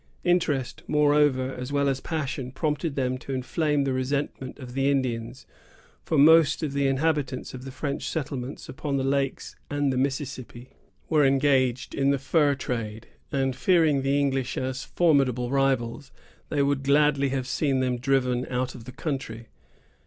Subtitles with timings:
[0.23, 5.45] Interest, moreover, as well as passion, prompted them to inflame the resentment of the Indians;
[6.03, 10.71] for most of the inhabitants of the French settlements upon the lakes and the Mississippi
[11.07, 16.11] were engaged in the fur trade, and, fearing the English as formidable rivals,
[16.49, 19.49] they would gladly have seen them driven out of the country.